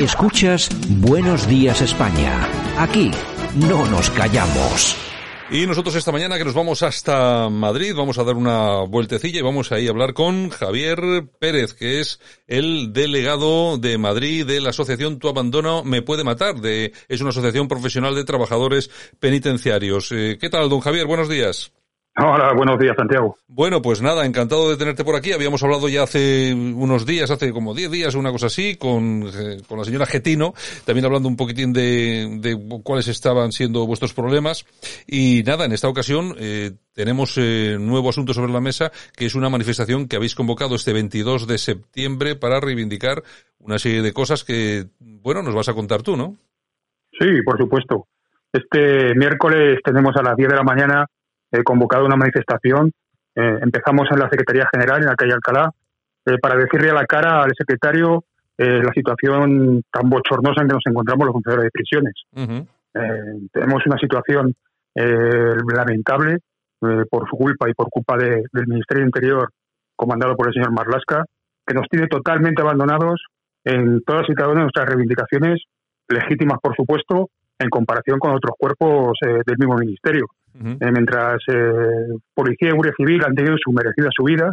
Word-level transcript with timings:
Escuchas 0.00 0.70
Buenos 0.88 1.46
Días 1.46 1.82
España. 1.82 2.48
Aquí 2.78 3.10
no 3.54 3.86
nos 3.86 4.08
callamos. 4.10 4.96
Y 5.50 5.66
nosotros 5.66 5.94
esta 5.94 6.10
mañana 6.10 6.38
que 6.38 6.44
nos 6.46 6.54
vamos 6.54 6.82
hasta 6.82 7.50
Madrid, 7.50 7.94
vamos 7.94 8.16
a 8.16 8.24
dar 8.24 8.34
una 8.34 8.84
vueltecilla 8.84 9.40
y 9.40 9.42
vamos 9.42 9.72
ahí 9.72 9.88
a 9.88 9.90
hablar 9.90 10.14
con 10.14 10.48
Javier 10.48 11.28
Pérez, 11.38 11.74
que 11.74 12.00
es 12.00 12.18
el 12.46 12.94
delegado 12.94 13.76
de 13.76 13.98
Madrid 13.98 14.46
de 14.46 14.62
la 14.62 14.70
asociación 14.70 15.18
Tu 15.18 15.28
Abandono 15.28 15.84
Me 15.84 16.00
Puede 16.00 16.24
Matar. 16.24 16.62
De, 16.62 16.94
es 17.08 17.20
una 17.20 17.28
asociación 17.28 17.68
profesional 17.68 18.14
de 18.14 18.24
trabajadores 18.24 18.90
penitenciarios. 19.18 20.10
Eh, 20.12 20.38
¿Qué 20.40 20.48
tal, 20.48 20.70
don 20.70 20.80
Javier? 20.80 21.06
Buenos 21.06 21.28
días. 21.28 21.72
Hola, 22.22 22.52
buenos 22.54 22.78
días, 22.78 22.94
Santiago. 22.98 23.38
Bueno, 23.48 23.80
pues 23.80 24.02
nada, 24.02 24.26
encantado 24.26 24.68
de 24.68 24.76
tenerte 24.76 25.04
por 25.04 25.16
aquí. 25.16 25.32
Habíamos 25.32 25.62
hablado 25.62 25.88
ya 25.88 26.02
hace 26.02 26.52
unos 26.52 27.06
días, 27.06 27.30
hace 27.30 27.50
como 27.50 27.74
10 27.74 27.90
días, 27.90 28.14
una 28.14 28.30
cosa 28.30 28.48
así, 28.48 28.76
con, 28.76 29.22
eh, 29.26 29.62
con 29.66 29.78
la 29.78 29.84
señora 29.84 30.04
Getino, 30.04 30.52
también 30.84 31.06
hablando 31.06 31.28
un 31.28 31.36
poquitín 31.36 31.72
de, 31.72 32.38
de, 32.40 32.82
cuáles 32.82 33.08
estaban 33.08 33.52
siendo 33.52 33.86
vuestros 33.86 34.12
problemas. 34.12 34.66
Y 35.06 35.42
nada, 35.46 35.64
en 35.64 35.72
esta 35.72 35.88
ocasión 35.88 36.34
eh, 36.38 36.72
tenemos 36.92 37.38
eh, 37.38 37.78
nuevo 37.80 38.10
asunto 38.10 38.34
sobre 38.34 38.52
la 38.52 38.60
mesa, 38.60 38.92
que 39.16 39.24
es 39.24 39.34
una 39.34 39.48
manifestación 39.48 40.06
que 40.06 40.16
habéis 40.16 40.34
convocado 40.34 40.74
este 40.74 40.92
22 40.92 41.46
de 41.46 41.56
septiembre 41.56 42.36
para 42.36 42.60
reivindicar 42.60 43.22
una 43.60 43.78
serie 43.78 44.02
de 44.02 44.12
cosas 44.12 44.44
que, 44.44 44.88
bueno, 45.00 45.42
nos 45.42 45.54
vas 45.54 45.70
a 45.70 45.74
contar 45.74 46.02
tú, 46.02 46.18
¿no? 46.18 46.36
Sí, 47.18 47.40
por 47.46 47.56
supuesto. 47.56 48.08
Este 48.52 49.14
miércoles 49.14 49.78
tenemos 49.82 50.14
a 50.16 50.22
las 50.22 50.36
10 50.36 50.50
de 50.50 50.56
la 50.56 50.64
mañana 50.64 51.06
he 51.50 51.62
convocado 51.62 52.06
una 52.06 52.16
manifestación. 52.16 52.92
Eh, 53.34 53.58
empezamos 53.62 54.08
en 54.10 54.18
la 54.18 54.28
Secretaría 54.28 54.68
General, 54.72 55.00
en 55.00 55.06
la 55.06 55.16
calle 55.16 55.32
Alcalá, 55.32 55.70
eh, 56.26 56.38
para 56.40 56.56
decirle 56.56 56.90
a 56.90 56.94
la 56.94 57.06
cara 57.06 57.42
al 57.42 57.52
secretario 57.56 58.24
eh, 58.58 58.82
la 58.82 58.92
situación 58.92 59.82
tan 59.90 60.10
bochornosa 60.10 60.62
en 60.62 60.68
que 60.68 60.74
nos 60.74 60.86
encontramos 60.86 61.26
los 61.26 61.32
funcionarios 61.32 61.64
de 61.64 61.70
prisiones. 61.70 62.14
tenemos 63.52 63.86
una 63.86 63.96
situación 63.98 64.54
lamentable 64.94 66.38
por 66.80 67.28
su 67.28 67.36
culpa 67.36 67.70
y 67.70 67.74
por 67.74 67.88
culpa 67.88 68.16
del 68.16 68.66
Ministerio 68.66 69.04
Interior, 69.04 69.48
comandado 69.94 70.34
por 70.34 70.48
el 70.48 70.54
señor 70.54 70.72
Marlasca, 70.72 71.24
que 71.64 71.74
nos 71.74 71.86
tiene 71.88 72.08
totalmente 72.08 72.60
abandonados 72.60 73.22
en 73.64 74.02
todas 74.02 74.28
y 74.28 74.34
cada 74.34 74.48
una 74.48 74.60
de 74.60 74.64
nuestras 74.64 74.88
reivindicaciones, 74.88 75.62
legítimas 76.08 76.58
por 76.60 76.74
supuesto, 76.74 77.28
en 77.58 77.70
comparación 77.70 78.18
con 78.18 78.32
otros 78.32 78.54
cuerpos 78.58 79.16
del 79.22 79.56
mismo 79.58 79.76
ministerio. 79.76 80.26
Eh, 80.54 80.90
mientras 80.92 81.38
eh, 81.48 82.08
policía 82.34 82.68
y 82.68 82.72
guardia 82.72 82.94
civil 82.96 83.22
han 83.24 83.34
tenido 83.34 83.56
su 83.62 83.72
merecida 83.72 84.08
subida, 84.14 84.52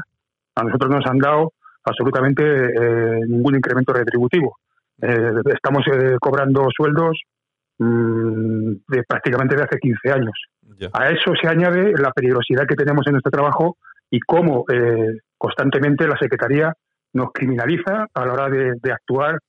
a 0.56 0.64
nosotros 0.64 0.90
no 0.90 0.98
nos 0.98 1.06
han 1.08 1.17
dado 1.17 1.53
absolutamente 1.84 2.44
eh, 2.44 3.22
ningún 3.28 3.56
incremento 3.56 3.94
retributivo. 3.94 4.58
estamos 5.00 5.86
cobrando 6.20 6.68
sueldos 6.75 7.20
mm, 7.80 8.72
de 8.88 9.03
prácticamente 9.08 9.56
de 9.56 9.64
hace 9.64 9.80
15 9.80 10.12
años. 10.12 10.34
A 10.94 11.09
eso 11.09 11.34
se 11.42 11.48
añade 11.48 11.94
la 11.98 12.12
peligrosidad 12.12 12.68
que 12.68 12.75
tenemos 12.75 13.06
en 13.07 13.13
nuestro 13.13 13.31
trabajo 13.31 13.78
y 14.12 14.19
cómo 14.19 14.66
constantemente 15.38 16.07
la 16.07 16.18
Secretaría 16.18 16.74
nos 17.13 17.31
criminaliza 17.34 18.07
a 18.13 18.25
la 18.25 18.34
hora 18.34 18.50
de 18.50 18.91
actuar 18.91 19.40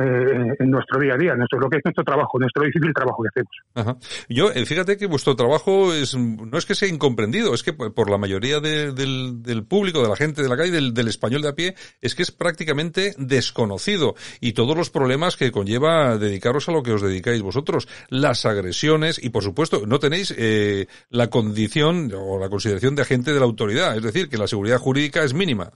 eh, 0.00 0.54
en 0.60 0.70
nuestro 0.70 1.00
día 1.00 1.14
a 1.14 1.16
día, 1.16 1.34
nuestro, 1.34 1.58
lo 1.58 1.68
que 1.68 1.78
es 1.78 1.84
nuestro 1.84 2.04
trabajo, 2.04 2.38
nuestro 2.38 2.64
difícil 2.64 2.92
trabajo 2.94 3.22
que 3.22 3.28
hacemos. 3.28 3.52
Ajá. 3.74 3.96
Yo, 4.28 4.52
eh, 4.52 4.64
fíjate 4.64 4.96
que 4.96 5.06
vuestro 5.06 5.34
trabajo 5.34 5.92
es, 5.92 6.16
no 6.16 6.56
es 6.56 6.66
que 6.66 6.74
sea 6.74 6.88
incomprendido, 6.88 7.52
es 7.52 7.62
que 7.62 7.72
por 7.72 8.08
la 8.08 8.18
mayoría 8.18 8.60
del, 8.60 8.94
del, 8.94 9.64
público, 9.64 10.02
de 10.02 10.08
la 10.08 10.16
gente 10.16 10.42
de 10.42 10.48
la 10.48 10.56
calle, 10.56 10.70
del, 10.70 10.94
del, 10.94 11.08
español 11.08 11.42
de 11.42 11.48
a 11.48 11.54
pie, 11.54 11.74
es 12.00 12.14
que 12.14 12.22
es 12.22 12.30
prácticamente 12.30 13.14
desconocido 13.18 14.14
y 14.40 14.52
todos 14.52 14.76
los 14.76 14.90
problemas 14.90 15.36
que 15.36 15.50
conlleva 15.50 16.16
dedicaros 16.16 16.68
a 16.68 16.72
lo 16.72 16.82
que 16.82 16.92
os 16.92 17.02
dedicáis 17.02 17.42
vosotros, 17.42 17.88
las 18.08 18.46
agresiones 18.46 19.22
y 19.22 19.30
por 19.30 19.42
supuesto 19.42 19.82
no 19.86 19.98
tenéis 19.98 20.32
eh, 20.38 20.86
la 21.10 21.28
condición 21.28 22.12
o 22.14 22.38
la 22.38 22.48
consideración 22.48 22.94
de 22.94 23.02
agente 23.02 23.32
de 23.32 23.40
la 23.40 23.46
autoridad, 23.46 23.96
es 23.96 24.02
decir, 24.02 24.28
que 24.28 24.38
la 24.38 24.46
seguridad 24.46 24.78
jurídica 24.78 25.24
es 25.24 25.34
mínima. 25.34 25.72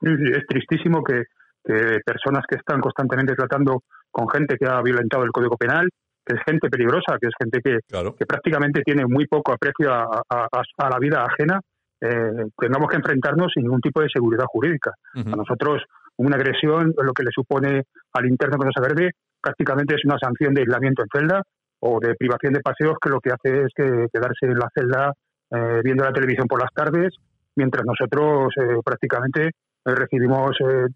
Es 0.00 0.46
tristísimo 0.48 1.02
que 1.04 1.24
que 1.64 2.00
personas 2.04 2.44
que 2.48 2.56
están 2.56 2.80
constantemente 2.80 3.34
tratando 3.34 3.82
con 4.10 4.28
gente 4.28 4.56
que 4.56 4.66
ha 4.66 4.80
violentado 4.82 5.24
el 5.24 5.30
Código 5.30 5.56
Penal, 5.56 5.88
que 6.24 6.36
es 6.36 6.42
gente 6.44 6.68
peligrosa, 6.68 7.18
que 7.20 7.28
es 7.28 7.34
gente 7.40 7.60
que, 7.62 7.78
que 8.16 8.26
prácticamente 8.26 8.82
tiene 8.82 9.04
muy 9.06 9.26
poco 9.26 9.52
aprecio 9.52 9.92
a, 9.92 10.90
la 10.90 10.98
vida 10.98 11.24
ajena, 11.24 11.60
eh, 12.00 12.46
tengamos 12.58 12.88
que 12.88 12.96
enfrentarnos 12.96 13.52
sin 13.54 13.64
ningún 13.64 13.80
tipo 13.80 14.00
de 14.00 14.08
seguridad 14.12 14.44
jurídica. 14.46 14.92
A 15.14 15.36
nosotros, 15.36 15.82
una 16.16 16.36
agresión, 16.36 16.92
lo 16.96 17.12
que 17.12 17.24
le 17.24 17.30
supone 17.32 17.82
al 18.12 18.26
interno 18.26 18.58
que 18.58 18.66
nos 18.66 18.74
verde, 18.80 19.10
prácticamente 19.40 19.94
es 19.94 20.04
una 20.04 20.18
sanción 20.18 20.54
de 20.54 20.62
aislamiento 20.62 21.02
en 21.02 21.08
celda 21.12 21.42
o 21.80 21.98
de 22.00 22.14
privación 22.14 22.52
de 22.52 22.60
paseos, 22.60 22.96
que 23.00 23.10
lo 23.10 23.20
que 23.20 23.30
hace 23.30 23.64
es 23.64 23.72
que 23.74 24.06
quedarse 24.12 24.46
en 24.46 24.58
la 24.58 24.68
celda 24.74 25.12
eh, 25.50 25.80
viendo 25.82 26.04
la 26.04 26.12
televisión 26.12 26.46
por 26.46 26.60
las 26.60 26.72
tardes, 26.72 27.12
mientras 27.56 27.84
nosotros 27.84 28.52
eh, 28.56 28.78
prácticamente 28.84 29.50
recibimos 29.84 30.56
eh, 30.60 30.86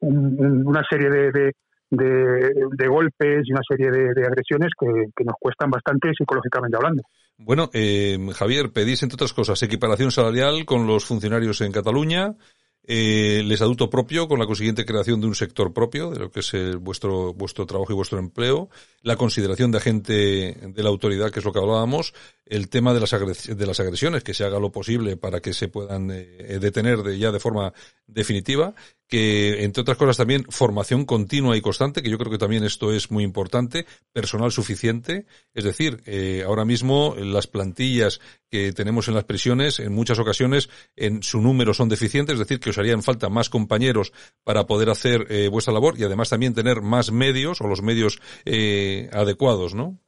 una 0.00 0.82
serie 0.88 1.10
de, 1.10 1.52
de, 1.90 2.88
golpes 2.88 3.42
y 3.44 3.52
una 3.52 3.62
serie 3.68 3.90
de, 3.90 4.26
agresiones 4.26 4.70
que, 4.78 5.24
nos 5.24 5.34
cuestan 5.38 5.70
bastante 5.70 6.12
psicológicamente 6.16 6.76
hablando. 6.76 7.02
Bueno, 7.38 7.70
eh, 7.72 8.18
Javier, 8.34 8.72
pedís 8.72 9.02
entre 9.02 9.14
otras 9.14 9.32
cosas 9.32 9.62
equiparación 9.62 10.10
salarial 10.10 10.64
con 10.64 10.86
los 10.86 11.04
funcionarios 11.04 11.60
en 11.60 11.72
Cataluña, 11.72 12.34
eh, 12.90 13.40
el 13.40 13.52
estatuto 13.52 13.90
propio 13.90 14.26
con 14.26 14.38
la 14.38 14.46
consiguiente 14.46 14.86
creación 14.86 15.20
de 15.20 15.26
un 15.26 15.34
sector 15.34 15.74
propio 15.74 16.10
de 16.10 16.20
lo 16.20 16.30
que 16.30 16.40
es 16.40 16.52
vuestro 16.80 17.34
vuestro 17.34 17.66
trabajo 17.66 17.92
y 17.92 17.94
vuestro 17.94 18.18
empleo, 18.18 18.70
la 19.02 19.16
consideración 19.16 19.70
de 19.70 19.76
agente 19.76 20.56
de 20.62 20.82
la 20.82 20.88
autoridad, 20.88 21.30
que 21.30 21.40
es 21.40 21.44
lo 21.44 21.52
que 21.52 21.58
hablábamos, 21.58 22.14
el 22.46 22.70
tema 22.70 22.94
de 22.94 23.00
las, 23.00 23.10
de 23.10 23.66
las 23.66 23.80
agresiones, 23.80 24.24
que 24.24 24.32
se 24.32 24.44
haga 24.44 24.58
lo 24.58 24.72
posible 24.72 25.18
para 25.18 25.40
que 25.40 25.52
se 25.52 25.68
puedan 25.68 26.10
eh, 26.10 26.58
detener 26.60 27.02
de, 27.02 27.18
ya 27.18 27.30
de 27.30 27.40
forma 27.40 27.74
definitiva, 28.06 28.74
que 29.08 29.64
entre 29.64 29.80
otras 29.80 29.96
cosas 29.96 30.16
también 30.16 30.44
formación 30.50 31.04
continua 31.04 31.56
y 31.56 31.60
constante, 31.60 32.02
que 32.02 32.10
yo 32.10 32.18
creo 32.18 32.30
que 32.30 32.38
también 32.38 32.64
esto 32.64 32.92
es 32.92 33.10
muy 33.10 33.24
importante, 33.24 33.86
personal 34.12 34.52
suficiente, 34.52 35.26
es 35.54 35.64
decir, 35.64 36.02
eh, 36.06 36.44
ahora 36.46 36.64
mismo 36.64 37.14
las 37.18 37.46
plantillas 37.46 38.20
que 38.50 38.72
tenemos 38.72 39.08
en 39.08 39.14
las 39.14 39.24
prisiones 39.24 39.80
en 39.80 39.92
muchas 39.92 40.18
ocasiones 40.18 40.68
en 40.96 41.22
su 41.22 41.40
número 41.40 41.74
son 41.74 41.88
deficientes, 41.88 42.34
es 42.34 42.40
decir, 42.40 42.60
que 42.60 42.70
os 42.70 42.78
harían 42.78 43.02
falta 43.02 43.28
más 43.28 43.50
compañeros 43.50 44.12
para 44.44 44.64
poder 44.64 44.90
hacer 44.90 45.26
eh, 45.30 45.48
vuestra 45.48 45.74
labor 45.74 45.94
y 45.98 46.04
además 46.04 46.30
también 46.30 46.54
tener 46.54 46.80
más 46.82 47.12
medios 47.12 47.60
o 47.60 47.68
los 47.68 47.82
medios 47.82 48.20
eh, 48.44 49.08
adecuados, 49.12 49.74
¿no? 49.74 49.98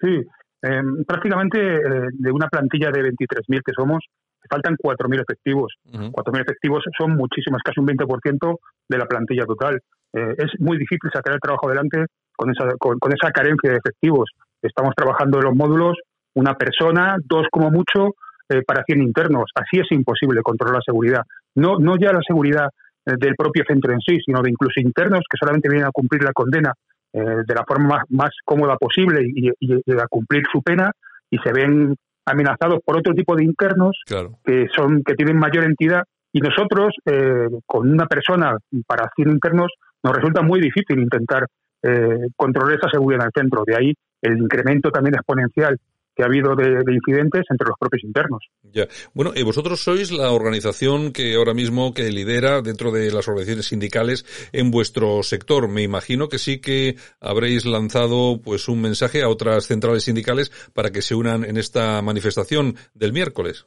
Sí, 0.00 0.20
em, 0.62 1.04
prácticamente 1.04 1.58
eh, 1.58 2.08
de 2.12 2.32
una 2.32 2.48
plantilla 2.48 2.90
de 2.90 3.02
23.000 3.02 3.62
que 3.64 3.72
somos, 3.76 4.04
faltan 4.48 4.76
4.000 4.76 5.22
efectivos. 5.22 5.74
4.000 5.86 6.40
efectivos 6.40 6.84
son 6.98 7.16
muchísimos, 7.16 7.60
casi 7.64 7.80
un 7.80 7.86
20% 7.86 8.58
de 8.88 8.98
la 8.98 9.06
plantilla 9.06 9.44
total. 9.44 9.80
Eh, 10.12 10.34
es 10.38 10.60
muy 10.60 10.78
difícil 10.78 11.10
sacar 11.12 11.34
el 11.34 11.40
trabajo 11.40 11.68
adelante 11.68 12.06
con 12.36 12.50
esa, 12.50 12.68
con, 12.78 13.12
esa 13.12 13.30
carencia 13.30 13.70
de 13.70 13.76
efectivos. 13.76 14.30
Estamos 14.60 14.94
trabajando 14.94 15.38
en 15.38 15.44
los 15.44 15.54
módulos 15.54 15.96
una 16.34 16.54
persona, 16.54 17.16
dos 17.24 17.46
como 17.50 17.70
mucho, 17.70 18.14
eh, 18.48 18.62
para 18.66 18.84
100 18.84 19.02
internos. 19.02 19.44
Así 19.54 19.80
es 19.80 19.90
imposible 19.90 20.42
controlar 20.42 20.76
la 20.76 20.82
seguridad. 20.84 21.22
No, 21.54 21.78
no 21.78 21.96
ya 21.96 22.12
la 22.12 22.20
seguridad 22.26 22.68
eh, 23.06 23.12
del 23.18 23.34
propio 23.36 23.64
centro 23.66 23.92
en 23.92 24.00
sí, 24.00 24.18
sino 24.24 24.42
de 24.42 24.50
incluso 24.50 24.80
internos 24.80 25.20
que 25.28 25.38
solamente 25.38 25.68
vienen 25.68 25.88
a 25.88 25.92
cumplir 25.92 26.22
la 26.22 26.32
condena 26.32 26.72
de 27.14 27.54
la 27.54 27.62
forma 27.68 28.02
más, 28.08 28.30
cómoda 28.42 28.76
posible 28.76 29.20
y, 29.22 29.50
a 29.50 30.06
cumplir 30.08 30.44
su 30.50 30.62
pena 30.62 30.90
y 31.30 31.36
se 31.44 31.52
ven 31.52 31.94
amenazados 32.24 32.80
por 32.84 32.98
otro 32.98 33.14
tipo 33.14 33.36
de 33.36 33.44
internos 33.44 34.00
que 34.44 34.66
son 34.74 35.02
que 35.02 35.14
tienen 35.14 35.36
mayor 35.36 35.64
entidad. 35.64 36.04
Y 36.32 36.40
nosotros 36.40 36.94
eh, 37.04 37.46
con 37.66 37.90
una 37.90 38.06
persona 38.06 38.56
para 38.86 39.10
100 39.14 39.30
internos 39.30 39.70
nos 40.02 40.16
resulta 40.16 40.42
muy 40.42 40.60
difícil 40.60 40.98
intentar 40.98 41.46
eh, 41.82 42.26
controlar 42.36 42.78
esa 42.78 42.88
seguridad 42.90 43.22
en 43.22 43.26
el 43.26 43.42
centro. 43.42 43.64
De 43.66 43.76
ahí 43.76 43.92
el 44.22 44.38
incremento 44.38 44.90
también 44.90 45.14
exponencial 45.14 45.76
que 46.14 46.22
ha 46.22 46.26
habido 46.26 46.54
de, 46.54 46.82
incidentes 46.92 47.42
entre 47.50 47.68
los 47.68 47.78
propios 47.78 48.04
internos. 48.04 48.40
Ya. 48.62 48.86
Bueno, 49.14 49.32
y 49.34 49.42
vosotros 49.42 49.80
sois 49.82 50.12
la 50.12 50.30
organización 50.30 51.12
que 51.12 51.34
ahora 51.36 51.54
mismo 51.54 51.94
que 51.94 52.10
lidera 52.10 52.60
dentro 52.62 52.90
de 52.90 53.10
las 53.10 53.28
organizaciones 53.28 53.66
sindicales 53.66 54.24
en 54.52 54.70
vuestro 54.70 55.22
sector. 55.22 55.68
Me 55.68 55.82
imagino 55.82 56.28
que 56.28 56.38
sí 56.38 56.60
que 56.60 56.96
habréis 57.20 57.64
lanzado 57.64 58.40
pues 58.42 58.68
un 58.68 58.80
mensaje 58.80 59.22
a 59.22 59.28
otras 59.28 59.66
centrales 59.66 60.04
sindicales 60.04 60.50
para 60.74 60.90
que 60.90 61.02
se 61.02 61.14
unan 61.14 61.44
en 61.44 61.56
esta 61.56 62.02
manifestación 62.02 62.74
del 62.94 63.12
miércoles. 63.12 63.66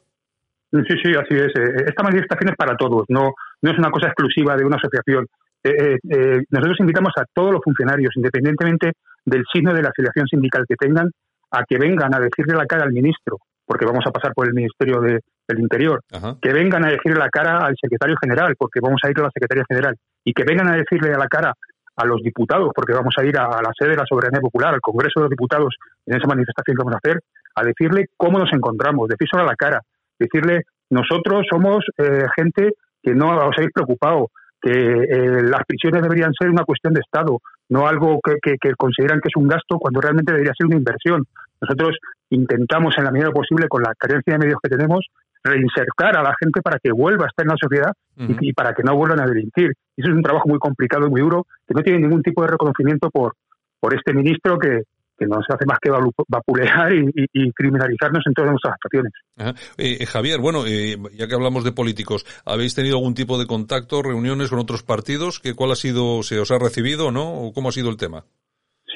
Sí, 0.72 0.94
sí, 1.02 1.12
así 1.14 1.34
es. 1.34 1.52
Eh, 1.54 1.84
esta 1.86 2.02
manifestación 2.02 2.50
es 2.50 2.56
para 2.56 2.76
todos, 2.76 3.04
no, 3.08 3.30
no 3.62 3.70
es 3.70 3.78
una 3.78 3.90
cosa 3.90 4.08
exclusiva 4.08 4.56
de 4.56 4.64
una 4.64 4.76
asociación. 4.76 5.26
Eh, 5.62 5.98
eh, 6.10 6.42
nosotros 6.50 6.78
invitamos 6.80 7.12
a 7.16 7.24
todos 7.32 7.52
los 7.52 7.62
funcionarios, 7.62 8.12
independientemente 8.16 8.92
del 9.24 9.44
signo 9.52 9.72
de 9.72 9.82
la 9.82 9.88
afiliación 9.88 10.26
sindical 10.28 10.64
que 10.68 10.76
tengan, 10.76 11.10
a 11.56 11.64
que 11.64 11.78
vengan 11.78 12.14
a 12.14 12.20
decirle 12.20 12.54
la 12.54 12.66
cara 12.66 12.84
al 12.84 12.92
ministro, 12.92 13.38
porque 13.64 13.86
vamos 13.86 14.04
a 14.06 14.10
pasar 14.10 14.32
por 14.34 14.46
el 14.46 14.52
Ministerio 14.52 15.00
del 15.00 15.58
Interior, 15.58 16.02
que 16.40 16.52
vengan 16.52 16.84
a 16.84 16.90
decirle 16.90 17.18
la 17.18 17.30
cara 17.30 17.64
al 17.64 17.74
secretario 17.80 18.16
general, 18.20 18.54
porque 18.58 18.80
vamos 18.80 19.00
a 19.02 19.10
ir 19.10 19.18
a 19.18 19.24
la 19.24 19.30
Secretaría 19.32 19.64
General, 19.68 19.96
y 20.24 20.32
que 20.32 20.44
vengan 20.44 20.68
a 20.68 20.76
decirle 20.76 21.14
a 21.14 21.18
la 21.18 21.28
cara 21.28 21.54
a 21.96 22.04
los 22.04 22.20
diputados, 22.22 22.70
porque 22.74 22.92
vamos 22.92 23.14
a 23.18 23.24
ir 23.24 23.38
a, 23.38 23.48
la 23.62 23.72
sede 23.78 23.90
de 23.90 23.96
la 23.96 24.04
soberanía 24.06 24.40
popular, 24.40 24.74
al 24.74 24.80
Congreso 24.80 25.20
de 25.20 25.24
los 25.24 25.30
Diputados, 25.30 25.74
en 26.04 26.16
esa 26.16 26.28
manifestación 26.28 26.76
que 26.76 26.82
vamos 26.84 26.94
a 26.94 27.00
hacer, 27.02 27.20
a 27.54 27.64
decirle 27.64 28.06
cómo 28.16 28.38
nos 28.38 28.52
encontramos, 28.52 29.08
decírselo 29.08 29.42
a 29.42 29.46
la 29.46 29.56
cara, 29.56 29.80
decirle 30.18 30.62
nosotros 30.90 31.46
somos 31.50 31.84
eh, 31.96 32.26
gente 32.36 32.72
que 33.02 33.14
no 33.14 33.34
os 33.34 33.56
habéis 33.56 33.72
preocupado, 33.72 34.28
que 34.60 34.72
eh, 34.72 35.42
las 35.42 35.62
prisiones 35.66 36.02
deberían 36.02 36.32
ser 36.38 36.50
una 36.50 36.64
cuestión 36.64 36.92
de 36.92 37.00
Estado, 37.00 37.38
no 37.68 37.86
algo 37.86 38.20
que, 38.22 38.58
consideran 38.76 39.20
que 39.20 39.28
es 39.28 39.36
un 39.36 39.48
gasto 39.48 39.78
cuando 39.78 40.00
realmente 40.00 40.32
debería 40.32 40.52
ser 40.56 40.66
una 40.66 40.76
inversión. 40.76 41.24
Nosotros 41.60 41.96
intentamos 42.30 42.94
en 42.98 43.04
la 43.04 43.10
medida 43.10 43.30
posible, 43.30 43.68
con 43.68 43.82
la 43.82 43.94
carencia 43.96 44.34
de 44.34 44.38
medios 44.38 44.60
que 44.62 44.68
tenemos, 44.68 45.06
reinsertar 45.42 46.16
a 46.16 46.22
la 46.22 46.34
gente 46.40 46.60
para 46.60 46.78
que 46.78 46.90
vuelva 46.92 47.26
a 47.26 47.28
estar 47.28 47.44
en 47.44 47.50
la 47.50 47.56
sociedad 47.60 47.92
y, 48.40 48.52
para 48.52 48.72
que 48.74 48.82
no 48.82 48.96
vuelvan 48.96 49.20
a 49.20 49.26
delinquir. 49.26 49.72
Y 49.96 50.02
eso 50.02 50.10
es 50.10 50.16
un 50.16 50.22
trabajo 50.22 50.48
muy 50.48 50.58
complicado 50.58 51.06
y 51.06 51.10
muy 51.10 51.20
duro 51.20 51.46
que 51.66 51.74
no 51.74 51.82
tiene 51.82 52.00
ningún 52.00 52.22
tipo 52.22 52.42
de 52.42 52.48
reconocimiento 52.48 53.10
por, 53.10 53.34
por 53.78 53.94
este 53.94 54.12
ministro 54.12 54.58
que, 54.58 54.82
que 55.18 55.26
no 55.26 55.36
se 55.46 55.54
hace 55.54 55.64
más 55.66 55.78
que 55.80 55.90
vapulear 56.28 56.92
y, 56.92 57.52
criminalizarnos 57.52 58.22
en 58.26 58.34
todas 58.34 58.50
nuestras 58.50 58.74
actuaciones. 58.74 59.12
Eh, 59.78 59.98
eh, 60.00 60.06
Javier, 60.06 60.40
bueno, 60.40 60.66
eh, 60.66 60.96
ya 61.14 61.26
que 61.26 61.34
hablamos 61.34 61.64
de 61.64 61.72
políticos, 61.72 62.26
¿habéis 62.44 62.74
tenido 62.74 62.96
algún 62.96 63.14
tipo 63.14 63.38
de 63.38 63.46
contacto, 63.46 64.02
reuniones 64.02 64.50
con 64.50 64.58
otros 64.58 64.82
partidos? 64.82 65.40
¿Qué, 65.40 65.54
¿Cuál 65.54 65.72
ha 65.72 65.76
sido, 65.76 66.22
se 66.22 66.38
os 66.38 66.50
ha 66.50 66.58
recibido, 66.58 67.10
no? 67.10 67.32
¿O 67.32 67.52
cómo 67.52 67.70
ha 67.70 67.72
sido 67.72 67.90
el 67.90 67.96
tema? 67.96 68.24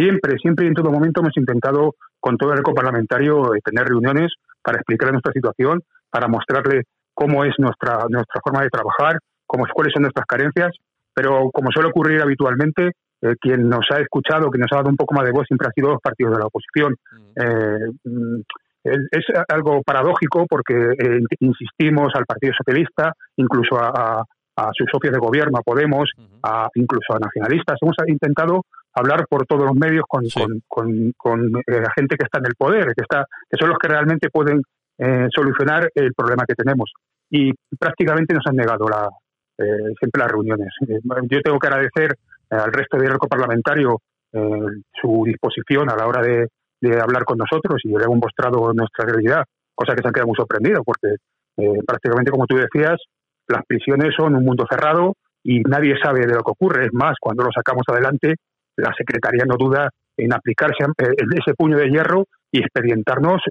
Siempre, 0.01 0.39
siempre 0.39 0.65
y 0.65 0.69
en 0.69 0.75
todo 0.75 0.91
momento 0.91 1.21
hemos 1.21 1.37
intentado 1.37 1.95
con 2.19 2.39
todo 2.39 2.55
el 2.55 2.61
eco 2.61 2.73
parlamentario 2.73 3.51
tener 3.63 3.87
reuniones 3.87 4.33
para 4.63 4.79
explicar 4.79 5.13
nuestra 5.13 5.33
situación, 5.33 5.83
para 6.09 6.27
mostrarle 6.27 6.85
cómo 7.13 7.45
es 7.45 7.53
nuestra, 7.59 8.07
nuestra 8.09 8.41
forma 8.43 8.63
de 8.63 8.71
trabajar, 8.71 9.19
cómo, 9.47 9.67
cuáles 9.75 9.93
son 9.93 10.03
nuestras 10.03 10.25
carencias, 10.25 10.75
pero 11.13 11.51
como 11.53 11.71
suele 11.71 11.91
ocurrir 11.91 12.23
habitualmente, 12.23 12.93
eh, 13.21 13.35
quien 13.39 13.69
nos 13.69 13.85
ha 13.91 13.99
escuchado, 13.99 14.49
quien 14.49 14.63
nos 14.63 14.73
ha 14.73 14.77
dado 14.77 14.89
un 14.89 14.97
poco 14.97 15.15
más 15.15 15.27
de 15.27 15.33
voz, 15.33 15.45
siempre 15.47 15.69
ha 15.69 15.73
sido 15.73 15.91
los 15.91 16.01
partidos 16.01 16.33
de 16.33 16.39
la 16.39 16.47
oposición. 16.47 16.97
Eh, 17.37 17.93
mm, 18.05 18.41
es, 18.85 19.25
algo 19.49 19.83
paradójico 19.83 20.47
porque 20.49 20.75
eh, 20.75 21.21
insistimos 21.41 22.15
al 22.15 22.25
Partido 22.25 22.55
Socialista, 22.57 23.13
incluso 23.37 23.77
a, 23.79 24.25
sus 24.73 24.91
socios 24.93 25.15
de 25.15 25.19
gobierno, 25.19 25.57
a 25.59 25.63
Podemos, 25.63 26.11
a, 26.43 26.69
incluso 26.75 27.15
a 27.15 27.19
nacionalistas. 27.19 27.79
Hemos 27.81 27.97
intentado 28.07 28.63
hablar 28.95 29.27
por 29.29 29.47
todos 29.47 29.65
los 29.65 29.75
medios 29.75 30.05
con, 30.09 30.25
con, 30.67 31.53
la 31.67 31.91
gente 31.95 32.17
que 32.17 32.25
está 32.25 32.39
en 32.39 32.47
el 32.47 32.55
poder, 32.57 32.93
que, 32.97 33.03
está, 33.03 33.25
que 33.49 33.57
son 33.59 33.69
los 33.69 33.79
que 33.79 33.89
realmente 33.89 34.31
pueden 34.31 34.63
solucionar 35.35 35.89
el 35.95 36.13
problema 36.13 36.45
que 36.47 36.55
tenemos. 36.55 36.93
Y 37.31 37.53
prácticamente 37.79 38.35
nos 38.35 38.47
han 38.47 38.57
negado 38.57 38.87
la, 38.87 39.09
siempre 39.99 40.21
las 40.21 40.31
reuniones. 40.31 40.69
yo 41.31 41.41
tengo 41.43 41.59
que 41.59 41.67
agradecer 41.67 42.17
eh, 42.51 42.57
al 42.57 42.73
resto 42.73 42.97
del 42.97 43.13
arco 43.13 43.29
parlamentario 43.29 44.01
eh, 44.33 44.83
su 45.01 45.23
disposición 45.25 45.91
a 45.91 45.97
la 45.97 46.07
hora 46.07 46.23
de, 46.23 46.49
hablar 47.01 47.25
con 47.25 47.37
nosotros 47.37 47.79
y 47.85 47.89
le 47.89 48.05
hemos 48.05 48.19
mostrado 48.19 48.73
nuestra 48.73 49.05
realidad, 49.05 49.45
cosa 49.75 49.95
que 49.95 50.01
se 50.01 50.09
han 50.09 50.15
quedado 50.15 50.29
muy 50.29 50.37
sorprendidos 50.37 50.81
porque 50.83 51.17
eh, 51.59 51.79
prácticamente, 51.87 52.31
como 52.31 52.47
tú 52.47 52.57
decías, 52.57 52.97
las 53.47 53.67
prisiones 53.67 54.15
son 54.17 54.35
un 54.35 54.45
mundo 54.45 54.65
cerrado 54.69 55.13
y 55.45 55.61
nadie 55.61 55.95
sabe 56.03 56.21
de 56.21 56.35
lo 56.35 56.43
que 56.43 56.53
ocurre. 56.53 56.87
Es 56.87 56.95
más, 56.95 57.17
cuando 57.21 57.45
lo 57.45 57.51
sacamos 57.53 57.83
adelante, 57.87 58.37
la 58.77 58.93
Secretaría 58.97 59.45
no 59.47 59.57
duda 59.57 59.91
en 60.17 60.33
aplicarse 60.33 60.85
ese 60.97 61.55
puño 61.57 61.77
de 61.79 61.89
hierro 61.89 62.25
y 62.53 62.61
expedientarnos 62.61 63.43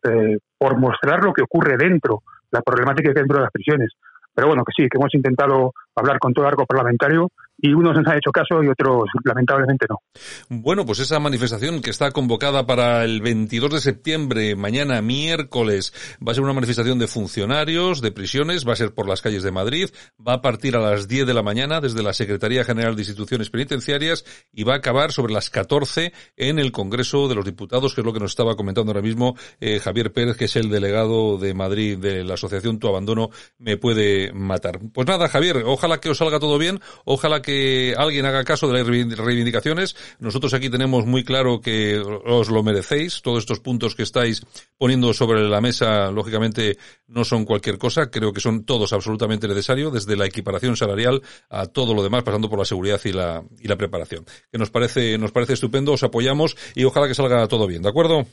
por 0.58 0.78
mostrar 0.78 1.24
lo 1.24 1.34
que 1.34 1.42
ocurre 1.42 1.78
dentro, 1.78 2.22
la 2.52 2.62
problemática 2.62 3.12
que 3.12 3.20
hay 3.20 3.24
dentro 3.24 3.38
de 3.38 3.44
las 3.44 3.52
prisiones. 3.52 3.92
Pero 4.34 4.48
bueno, 4.48 4.64
que 4.64 4.74
sí, 4.76 4.90
que 4.90 4.98
hemos 4.98 5.14
intentado 5.14 5.74
hablar 6.00 6.20
con 6.20 6.34
todo 6.34 6.46
el 6.46 6.52
arco 6.52 6.66
parlamentario 6.66 7.30
y 7.62 7.74
unos 7.74 7.96
nos 7.96 8.08
han 8.08 8.18
hecho 8.18 8.32
caso 8.32 8.64
y 8.64 8.68
otros 8.68 9.04
lamentablemente 9.24 9.86
no. 9.90 10.02
Bueno, 10.50 10.86
pues 10.86 11.00
esa 11.00 11.20
manifestación 11.20 11.82
que 11.82 11.90
está 11.90 12.12
convocada 12.12 12.66
para 12.66 13.04
el 13.04 13.22
22 13.22 13.74
de 13.74 13.80
septiembre, 13.82 14.56
mañana 14.56 15.02
miércoles, 15.02 15.94
va 16.26 16.32
a 16.32 16.36
ser 16.36 16.44
una 16.44 16.54
manifestación 16.54 17.00
de 17.00 17.08
funcionarios, 17.08 18.02
de 18.02 18.12
prisiones, 18.12 18.68
va 18.68 18.74
a 18.74 18.78
ser 18.78 18.94
por 18.94 19.08
las 19.08 19.22
calles 19.22 19.44
de 19.44 19.52
Madrid, 19.52 19.90
va 20.26 20.34
a 20.34 20.42
partir 20.42 20.76
a 20.76 20.80
las 20.80 21.08
10 21.08 21.28
de 21.28 21.34
la 21.34 21.44
mañana 21.44 21.82
desde 21.82 22.04
la 22.04 22.14
Secretaría 22.14 22.64
General 22.64 22.96
de 22.96 23.02
Instituciones 23.02 23.50
Penitenciarias 23.50 24.26
y 24.54 24.64
va 24.64 24.74
a 24.74 24.78
acabar 24.78 25.12
sobre 25.12 25.34
las 25.34 25.50
14 25.50 26.14
en 26.38 26.60
el 26.60 26.72
Congreso 26.72 27.28
de 27.28 27.36
los 27.36 27.46
Diputados, 27.46 27.94
que 27.94 28.02
es 28.02 28.06
lo 28.06 28.14
que 28.14 28.20
nos 28.20 28.32
estaba 28.32 28.56
comentando 28.56 28.92
ahora 28.92 29.02
mismo 29.02 29.36
eh, 29.60 29.80
Javier 29.80 30.14
Pérez, 30.14 30.38
que 30.38 30.46
es 30.46 30.56
el 30.56 30.70
delegado 30.70 31.38
de 31.38 31.54
Madrid 31.54 31.98
de 31.98 32.24
la 32.24 32.36
Asociación 32.36 32.80
Tu 32.80 32.88
Abandono 32.88 33.30
me 33.58 33.78
puede 33.78 34.32
matar. 34.34 34.80
Pues 34.94 35.08
nada, 35.08 35.28
Javier, 35.28 35.64
ojalá 35.66 35.89
que 35.98 36.10
os 36.10 36.18
salga 36.18 36.40
todo 36.40 36.58
bien, 36.58 36.80
ojalá 37.06 37.42
que 37.42 37.96
alguien 37.98 38.26
haga 38.26 38.44
caso 38.44 38.68
de 38.68 38.78
las 38.78 38.88
reivindicaciones. 39.18 39.96
Nosotros 40.20 40.54
aquí 40.54 40.70
tenemos 40.70 41.06
muy 41.06 41.24
claro 41.24 41.60
que 41.60 42.00
os 42.00 42.50
lo 42.50 42.64
merecéis. 42.64 43.22
Todos 43.22 43.40
estos 43.40 43.60
puntos 43.60 43.96
que 43.96 44.04
estáis 44.04 44.46
poniendo 44.78 45.14
sobre 45.14 45.42
la 45.50 45.62
mesa, 45.62 46.12
lógicamente, 46.12 46.78
no 47.08 47.24
son 47.24 47.46
cualquier 47.46 47.78
cosa. 47.78 48.10
Creo 48.12 48.32
que 48.32 48.40
son 48.40 48.64
todos 48.64 48.94
absolutamente 48.94 49.48
necesarios, 49.48 49.92
desde 49.92 50.16
la 50.16 50.26
equiparación 50.26 50.78
salarial 50.78 51.22
a 51.50 51.66
todo 51.66 51.94
lo 51.94 52.04
demás, 52.04 52.24
pasando 52.24 52.50
por 52.50 52.60
la 52.60 52.66
seguridad 52.66 53.02
y 53.04 53.12
la, 53.12 53.44
y 53.60 53.68
la 53.68 53.76
preparación. 53.76 54.26
Que 54.52 54.58
nos 54.58 54.70
parece, 54.70 55.18
nos 55.18 55.32
parece 55.32 55.54
estupendo, 55.54 55.94
os 55.94 56.04
apoyamos 56.04 56.56
y 56.76 56.84
ojalá 56.84 57.08
que 57.08 57.16
salga 57.16 57.48
todo 57.48 57.68
bien, 57.68 57.82
¿de 57.82 57.90
acuerdo? 57.90 58.26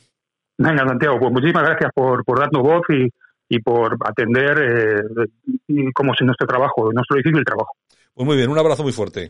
Venga, 0.59 0.87
Santiago, 0.87 1.19
pues 1.19 1.31
muchísimas 1.31 1.63
gracias 1.63 1.91
por 1.93 2.39
darnos 2.39 2.63
voz 2.63 2.83
y, 2.89 3.09
y 3.49 3.59
por 3.59 3.97
atender 4.05 4.57
eh, 5.67 5.89
cómo 5.93 6.13
es 6.13 6.21
nuestro 6.21 6.47
trabajo, 6.47 6.91
nuestro 6.93 7.17
difícil 7.17 7.43
trabajo. 7.43 7.73
Pues 8.13 8.25
muy 8.25 8.35
bien, 8.35 8.49
un 8.49 8.57
abrazo 8.57 8.83
muy 8.83 8.91
fuerte. 8.91 9.25